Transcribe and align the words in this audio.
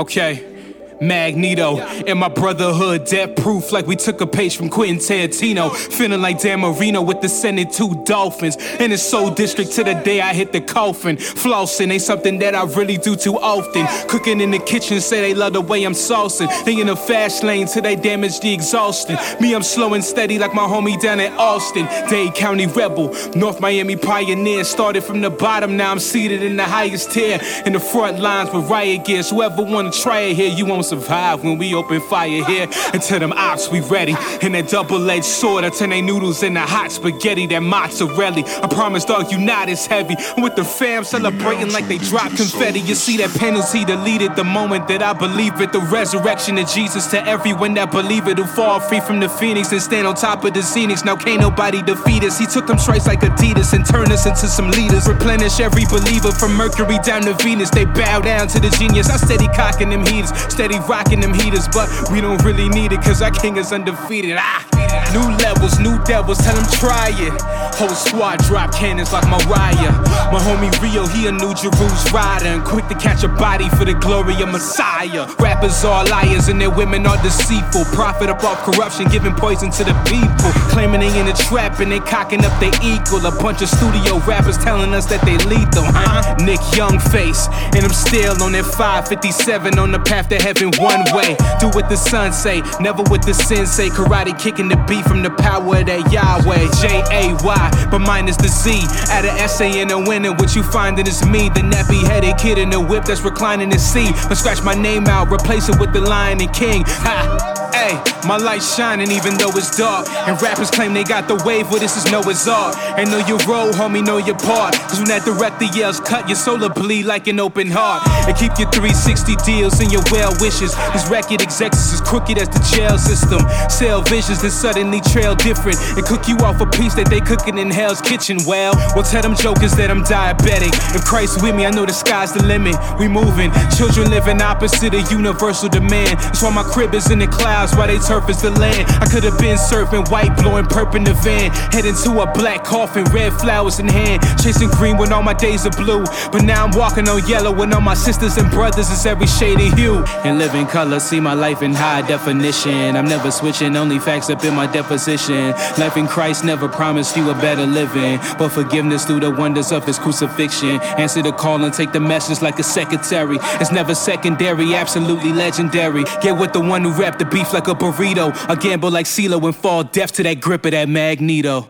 Okay. 0.00 0.59
Magneto 1.00 1.78
and 1.78 2.18
my 2.18 2.28
brotherhood, 2.28 3.06
death 3.06 3.36
proof 3.36 3.72
like 3.72 3.86
we 3.86 3.96
took 3.96 4.20
a 4.20 4.26
page 4.26 4.56
from 4.56 4.68
Quentin 4.68 4.98
Tarantino. 4.98 5.74
Feeling 5.74 6.20
like 6.20 6.40
Dan 6.40 6.60
Marino 6.60 7.00
with 7.00 7.20
the 7.20 7.28
Senate 7.28 7.72
two 7.72 8.02
dolphins. 8.04 8.56
In 8.78 8.90
the 8.90 8.98
soul 8.98 9.30
district 9.30 9.72
to 9.72 9.84
the 9.84 9.94
day 9.94 10.20
I 10.20 10.34
hit 10.34 10.52
the 10.52 10.60
coffin. 10.60 11.16
Flossing 11.16 11.90
ain't 11.90 12.02
something 12.02 12.38
that 12.40 12.54
I 12.54 12.64
really 12.64 12.98
do 12.98 13.16
too 13.16 13.38
often. 13.38 13.86
Cooking 14.08 14.40
in 14.40 14.50
the 14.50 14.58
kitchen, 14.58 15.00
say 15.00 15.20
they 15.20 15.34
love 15.34 15.54
the 15.54 15.60
way 15.60 15.84
I'm 15.84 15.94
saucing. 15.94 16.48
They 16.64 16.80
in 16.80 16.88
the 16.88 16.96
fast 16.96 17.42
lane 17.42 17.66
till 17.66 17.82
they 17.82 17.96
damage 17.96 18.40
the 18.40 18.52
exhaustion. 18.52 19.16
Me, 19.40 19.54
I'm 19.54 19.62
slow 19.62 19.94
and 19.94 20.04
steady 20.04 20.38
like 20.38 20.54
my 20.54 20.66
homie 20.66 21.00
down 21.00 21.20
in 21.20 21.32
Austin. 21.34 21.86
Dade 22.08 22.34
County 22.34 22.66
rebel, 22.66 23.14
North 23.34 23.60
Miami 23.60 23.96
pioneer. 23.96 24.64
Started 24.64 25.02
from 25.02 25.20
the 25.20 25.30
bottom, 25.30 25.76
now 25.76 25.90
I'm 25.90 25.98
seated 25.98 26.42
in 26.42 26.56
the 26.56 26.64
highest 26.64 27.12
tier. 27.12 27.40
In 27.64 27.72
the 27.72 27.80
front 27.80 28.18
lines 28.20 28.52
with 28.52 28.68
riot 28.68 29.04
gears. 29.06 29.30
Whoever 29.30 29.62
wanna 29.62 29.92
try 29.92 30.20
it 30.20 30.36
here, 30.36 30.52
you 30.52 30.66
won't 30.66 30.84
survive 30.90 31.44
when 31.44 31.56
we 31.56 31.74
open 31.74 32.00
fire 32.00 32.44
here. 32.44 32.66
Until 32.92 33.20
them 33.20 33.32
ops, 33.32 33.70
we 33.70 33.80
ready. 33.80 34.14
And 34.42 34.54
that 34.54 34.68
double 34.68 35.08
edged 35.08 35.24
sword, 35.24 35.64
I 35.64 35.70
turn 35.70 35.90
they 35.90 36.02
noodles 36.02 36.42
into 36.42 36.60
hot 36.60 36.90
spaghetti, 36.90 37.46
that 37.46 37.62
mozzarella. 37.62 38.42
I 38.62 38.66
promise, 38.68 39.04
dog, 39.04 39.30
you 39.30 39.38
not 39.38 39.68
as 39.68 39.86
heavy. 39.86 40.16
With 40.38 40.56
the 40.56 40.64
fam 40.64 41.04
celebrating 41.04 41.72
like 41.72 41.86
they 41.86 41.98
drop 41.98 42.30
confetti. 42.34 42.80
You 42.80 42.94
see 42.94 43.16
that 43.18 43.30
penalty 43.38 43.84
deleted 43.84 44.34
the 44.34 44.44
moment 44.44 44.88
that 44.88 45.02
I 45.02 45.12
believe 45.12 45.60
it. 45.60 45.72
The 45.72 45.80
resurrection 45.80 46.58
of 46.58 46.68
Jesus 46.68 47.06
to 47.12 47.24
everyone 47.24 47.74
that 47.74 47.90
believe 47.92 48.26
it. 48.26 48.38
Who 48.38 48.44
fall 48.44 48.80
free 48.80 49.00
from 49.00 49.20
the 49.20 49.28
phoenix 49.28 49.70
and 49.70 49.80
stand 49.80 50.06
on 50.06 50.16
top 50.16 50.44
of 50.44 50.54
the 50.54 50.60
scenics. 50.60 51.04
Now 51.04 51.16
can't 51.16 51.40
nobody 51.40 51.82
defeat 51.82 52.24
us. 52.24 52.38
He 52.38 52.46
took 52.46 52.66
them 52.66 52.78
straight 52.78 53.06
like 53.06 53.20
Adidas 53.20 53.72
and 53.74 53.86
turned 53.86 54.10
us 54.10 54.26
into 54.26 54.48
some 54.48 54.70
leaders. 54.72 55.06
Replenish 55.06 55.60
every 55.60 55.84
believer 55.86 56.32
from 56.32 56.56
Mercury 56.56 56.98
down 57.04 57.22
to 57.22 57.34
Venus. 57.34 57.70
They 57.70 57.84
bow 57.84 58.20
down 58.20 58.48
to 58.48 58.58
the 58.58 58.70
genius. 58.70 59.08
I 59.08 59.16
steady 59.16 59.46
cocking 59.54 59.90
them 59.90 60.04
heaters, 60.04 60.32
steady 60.52 60.79
rocking 60.88 61.20
them 61.20 61.34
heaters, 61.34 61.68
but 61.68 61.88
we 62.10 62.20
don't 62.20 62.42
really 62.44 62.68
need 62.68 62.92
it 62.92 63.02
cause 63.02 63.22
our 63.22 63.30
king 63.30 63.56
is 63.56 63.72
undefeated. 63.72 64.36
Ah, 64.38 64.64
new 65.12 65.36
levels, 65.38 65.78
new 65.78 66.02
devils, 66.04 66.38
tell 66.38 66.54
them 66.54 66.66
try 66.72 67.10
it. 67.12 67.59
Whole 67.74 67.88
squad 67.88 68.38
drop 68.44 68.74
cannons 68.74 69.12
like 69.12 69.24
Mariah. 69.24 69.92
My 70.32 70.38
homie 70.38 70.70
Rio, 70.82 71.06
he 71.06 71.26
a 71.26 71.32
New 71.32 71.54
Jerusalem 71.54 72.12
rider 72.12 72.46
and 72.46 72.64
quick 72.64 72.86
to 72.88 72.94
catch 72.94 73.24
a 73.24 73.28
body 73.28 73.68
for 73.70 73.84
the 73.84 73.94
glory 73.94 74.40
of 74.42 74.50
Messiah. 74.50 75.26
Rappers 75.38 75.84
are 75.84 76.04
liars 76.04 76.48
and 76.48 76.60
their 76.60 76.70
women 76.70 77.06
are 77.06 77.20
deceitful. 77.22 77.84
Profit 77.96 78.28
up 78.28 78.44
off 78.44 78.58
corruption, 78.64 79.08
giving 79.08 79.34
poison 79.34 79.70
to 79.70 79.84
the 79.84 79.94
people. 80.04 80.50
Claiming 80.70 81.00
they 81.00 81.12
in 81.18 81.28
a 81.28 81.32
trap 81.32 81.80
and 81.80 81.90
they 81.90 82.00
cocking 82.00 82.44
up 82.44 82.52
they 82.60 82.72
equal. 82.82 83.24
A 83.26 83.30
bunch 83.42 83.62
of 83.62 83.68
studio 83.68 84.18
rappers 84.26 84.58
telling 84.58 84.92
us 84.94 85.06
that 85.06 85.22
they 85.24 85.38
lethal. 85.48 85.84
Huh? 85.86 86.36
Nick 86.44 86.60
Young 86.76 86.98
face, 86.98 87.48
and 87.74 87.84
I'm 87.84 87.92
still 87.92 88.42
on 88.42 88.52
that 88.52 88.64
557 88.64 89.78
on 89.78 89.92
the 89.92 89.98
path 89.98 90.28
to 90.28 90.36
heaven 90.36 90.70
one 90.78 91.04
way. 91.12 91.36
Do 91.58 91.68
what 91.70 91.88
the 91.88 91.96
sun 91.96 92.32
say, 92.32 92.62
never 92.80 93.02
what 93.04 93.24
the 93.24 93.34
sin 93.34 93.66
say. 93.66 93.88
Karate 93.88 94.38
kicking 94.38 94.68
the 94.68 94.76
beat 94.88 95.04
from 95.04 95.22
the 95.22 95.30
power 95.30 95.78
of 95.78 95.86
that 95.86 96.12
Yahweh. 96.12 96.68
J 96.80 97.02
A 97.10 97.34
Y, 97.42 97.59
but 97.90 98.00
mine 98.00 98.28
is 98.28 98.36
the 98.36 98.48
Z. 98.48 98.86
Add 99.10 99.24
an 99.24 99.36
essay 99.38 99.80
and 99.80 99.90
a 99.90 99.98
winner, 99.98 100.32
what 100.32 100.54
you 100.54 100.62
findin' 100.62 101.06
is 101.06 101.24
me. 101.26 101.48
The 101.48 101.60
nappy 101.60 102.02
headed 102.06 102.38
kid 102.38 102.58
in 102.58 102.70
the 102.70 102.80
whip 102.80 103.04
that's 103.04 103.22
reclining 103.22 103.70
the 103.70 103.78
seat. 103.78 104.14
But 104.28 104.36
scratch 104.36 104.62
my 104.62 104.74
name 104.74 105.06
out, 105.06 105.30
replace 105.32 105.68
it 105.68 105.78
with 105.80 105.92
the 105.92 106.00
lion 106.00 106.40
and 106.40 106.52
king. 106.52 106.84
Ha! 106.86 107.60
Hey, 107.80 107.96
my 108.26 108.36
light's 108.36 108.76
shining 108.76 109.10
even 109.10 109.38
though 109.38 109.50
it's 109.56 109.76
dark. 109.76 110.06
And 110.28 110.40
rappers 110.42 110.70
claim 110.70 110.92
they 110.92 111.04
got 111.04 111.28
the 111.28 111.36
wave, 111.46 111.70
well, 111.70 111.80
this 111.80 111.96
is 111.96 112.10
Noah's 112.10 112.46
Ark. 112.46 112.76
And 112.98 113.10
know 113.10 113.24
your 113.24 113.38
role, 113.48 113.72
homie, 113.72 114.04
know 114.04 114.18
your 114.18 114.36
part. 114.36 114.74
Cause 114.90 114.98
when 114.98 115.08
that 115.08 115.24
director 115.24 115.64
yells, 115.72 116.00
cut 116.00 116.28
your 116.28 116.36
will 116.58 116.68
bleed 116.68 117.06
like 117.06 117.26
an 117.26 117.40
open 117.40 117.70
heart. 117.70 118.02
And 118.28 118.36
keep 118.36 118.58
your 118.58 118.70
360 118.70 119.36
deals 119.46 119.80
and 119.80 119.90
your 119.90 120.02
well 120.10 120.34
wishes. 120.44 120.74
This 120.92 121.08
record 121.08 121.40
execs 121.40 121.92
is 121.92 122.00
crooked 122.00 122.38
as 122.38 122.48
the 122.50 122.60
jail 122.74 122.98
system. 122.98 123.40
Sell 123.70 124.02
visions 124.02 124.42
and 124.42 124.52
suddenly 124.52 125.00
trail 125.00 125.34
different. 125.34 125.78
And 125.96 126.04
cook 126.04 126.28
you 126.28 126.36
off 126.44 126.60
a 126.60 126.66
piece 126.66 126.94
that 126.94 127.08
they 127.08 127.20
cooking 127.20 127.49
in 127.58 127.70
Hell's 127.70 128.00
Kitchen. 128.00 128.38
Well, 128.46 128.74
well, 128.94 129.04
tell 129.04 129.22
them 129.22 129.34
jokers 129.34 129.72
that 129.72 129.90
I'm 129.90 130.02
diabetic. 130.02 130.72
If 130.94 131.04
Christ 131.04 131.42
with 131.42 131.54
me, 131.54 131.66
I 131.66 131.70
know 131.70 131.86
the 131.86 131.92
sky's 131.92 132.32
the 132.32 132.42
limit. 132.42 132.76
We 132.98 133.08
moving. 133.08 133.50
Children 133.76 134.10
living 134.10 134.40
opposite 134.42 134.94
of 134.94 135.10
universal 135.10 135.68
demand. 135.68 136.18
That's 136.20 136.42
why 136.42 136.54
my 136.54 136.62
crib 136.62 136.94
is 136.94 137.10
in 137.10 137.18
the 137.18 137.26
clouds, 137.26 137.74
why 137.74 137.86
they 137.86 137.98
turf 137.98 138.28
is 138.28 138.42
the 138.42 138.50
land. 138.50 138.88
I 139.00 139.06
could 139.06 139.24
have 139.24 139.38
been 139.38 139.56
surfing 139.56 140.10
white, 140.10 140.36
blowing 140.36 140.66
purple 140.66 140.96
in 140.96 141.04
the 141.04 141.14
van. 141.14 141.50
Heading 141.72 141.94
to 142.04 142.20
a 142.22 142.32
black 142.32 142.64
coffin, 142.64 143.04
red 143.04 143.32
flowers 143.32 143.78
in 143.78 143.88
hand. 143.88 144.22
Chasing 144.42 144.70
green 144.70 144.96
when 144.96 145.12
all 145.12 145.22
my 145.22 145.34
days 145.34 145.66
are 145.66 145.70
blue. 145.70 146.04
But 146.32 146.42
now 146.42 146.64
I'm 146.66 146.76
walking 146.76 147.08
on 147.08 147.26
yellow 147.26 147.52
when 147.52 147.72
all 147.72 147.80
my 147.80 147.94
sisters 147.94 148.36
and 148.36 148.50
brothers 148.50 148.90
is 148.90 149.06
every 149.06 149.26
shade 149.26 149.60
of 149.60 149.78
hue. 149.78 150.04
In 150.24 150.38
living 150.38 150.66
color, 150.66 151.00
see 151.00 151.20
my 151.20 151.34
life 151.34 151.62
in 151.62 151.74
high 151.74 152.02
definition. 152.02 152.96
I'm 152.96 153.06
never 153.06 153.30
switching, 153.30 153.76
only 153.76 153.98
facts 153.98 154.30
up 154.30 154.44
in 154.44 154.54
my 154.54 154.66
deposition. 154.66 155.50
Life 155.78 155.96
in 155.96 156.06
Christ 156.06 156.44
never 156.44 156.68
promised 156.68 157.16
you 157.16 157.30
a 157.30 157.34
better 157.40 157.66
living. 157.66 158.18
But 158.38 158.50
forgiveness 158.50 159.04
through 159.04 159.20
the 159.20 159.30
wonders 159.30 159.72
of 159.72 159.84
his 159.86 159.98
crucifixion. 159.98 160.80
Answer 160.98 161.22
the 161.22 161.32
call 161.32 161.64
and 161.64 161.72
take 161.72 161.92
the 161.92 162.00
message 162.00 162.42
like 162.42 162.58
a 162.58 162.62
secretary. 162.62 163.38
It's 163.60 163.72
never 163.72 163.94
secondary, 163.94 164.74
absolutely 164.74 165.32
legendary. 165.32 166.04
Get 166.22 166.38
with 166.38 166.52
the 166.52 166.60
one 166.60 166.82
who 166.82 166.92
wrapped 166.92 167.18
the 167.18 167.24
beef 167.24 167.52
like 167.52 167.68
a 167.68 167.74
burrito. 167.74 168.32
I 168.48 168.54
gamble 168.54 168.90
like 168.90 169.06
CeeLo 169.06 169.42
and 169.44 169.56
fall 169.56 169.84
deaf 169.84 170.12
to 170.12 170.22
that 170.22 170.40
grip 170.40 170.64
of 170.64 170.72
that 170.72 170.88
Magneto. 170.88 171.68